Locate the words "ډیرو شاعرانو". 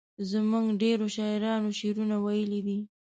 0.81-1.69